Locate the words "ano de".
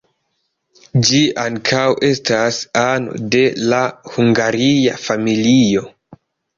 2.87-3.45